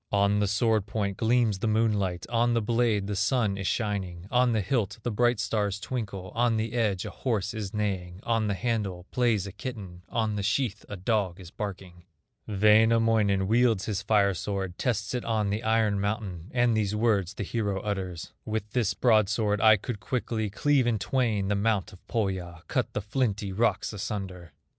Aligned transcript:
On 0.11 0.39
the 0.39 0.47
sword 0.47 0.87
point 0.87 1.17
gleams 1.17 1.59
the 1.59 1.67
moonlight, 1.67 2.25
On 2.27 2.55
the 2.55 2.61
blade 2.63 3.05
the 3.05 3.15
sun 3.15 3.55
is 3.55 3.67
shining, 3.67 4.25
On 4.31 4.51
the 4.51 4.61
hilt 4.61 4.97
the 5.03 5.11
bright 5.11 5.39
stars 5.39 5.79
twinkle, 5.79 6.31
On 6.33 6.57
the 6.57 6.73
edge 6.73 7.05
a 7.05 7.11
horse 7.11 7.53
is 7.53 7.71
neighing, 7.71 8.19
On 8.23 8.47
the 8.47 8.55
handle 8.55 9.05
plays 9.11 9.45
a 9.45 9.51
kitten, 9.51 10.01
On 10.09 10.37
the 10.37 10.41
sheath 10.41 10.83
a 10.89 10.97
dog 10.97 11.39
is 11.39 11.51
barking. 11.51 12.05
Wainamoinen 12.47 13.45
wields 13.47 13.85
his 13.85 14.01
fire 14.01 14.33
sword, 14.33 14.79
Tests 14.79 15.13
it 15.13 15.23
on 15.23 15.51
the 15.51 15.61
iron 15.61 15.99
mountain, 15.99 16.49
And 16.51 16.75
these 16.75 16.95
words 16.95 17.35
the 17.35 17.43
hero 17.43 17.79
utters: 17.81 18.33
"With 18.43 18.71
this 18.71 18.95
broadsword 18.95 19.61
I 19.61 19.77
could 19.77 19.99
quickly 19.99 20.49
Cleave 20.49 20.87
in 20.87 20.97
twain 20.97 21.47
the 21.47 21.55
mount 21.55 21.93
of 21.93 21.99
Pohya, 22.07 22.63
Cut 22.67 22.93
the 22.93 23.01
flinty 23.01 23.51
rocks 23.51 23.93
asunder." 23.93 24.51